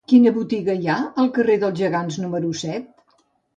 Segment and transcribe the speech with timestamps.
[0.11, 0.95] Quina botiga hi ha
[1.25, 2.91] al carrer dels Gegants número set?